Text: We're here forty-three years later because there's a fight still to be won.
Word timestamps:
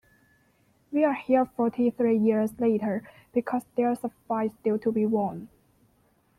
We're 0.91 1.13
here 1.13 1.45
forty-three 1.45 2.17
years 2.17 2.59
later 2.59 3.07
because 3.35 3.67
there's 3.77 4.03
a 4.03 4.09
fight 4.27 4.51
still 4.59 4.79
to 4.79 4.91
be 4.91 5.05
won. 5.05 5.49